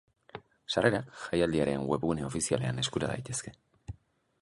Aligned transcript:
Sarrerak 0.75 1.11
jaialdiaren 1.33 1.85
webgune 1.91 2.27
ofizialean 2.31 2.85
eskura 2.85 3.15
daitezke. 3.17 3.59